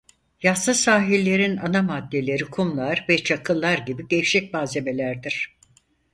[0.43, 5.57] Yassı sahillerin ana maddeleri kumlar ve çakıllar gibi gevşek malzemelerdir.